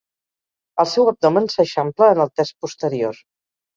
El 0.83 0.87
seu 0.93 1.11
abdomen 1.11 1.49
s'eixampla 1.55 2.11
en 2.15 2.25
el 2.25 2.33
terç 2.41 2.55
posterior. 2.65 3.25